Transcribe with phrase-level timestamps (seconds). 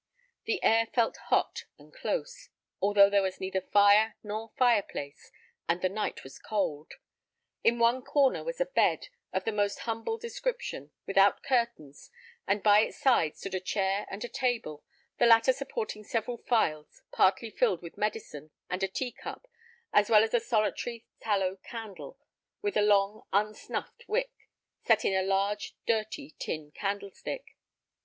[0.45, 2.49] The air felt hot and close,
[2.81, 5.31] although there was neither fire nor fire place,
[5.69, 6.93] and the night was cold.
[7.63, 12.09] In one corner was a bed, of the most humble description, without curtains,
[12.47, 14.83] and by its side stood a chair and a table,
[15.19, 19.47] the latter supporting several phials partly filled with medicine, and a tea cup,
[19.93, 22.17] as well as a solitary tallow candle,
[22.63, 24.31] with a long, unsnuffed wick,
[24.83, 27.55] set in a large, dirty, tin candlestick.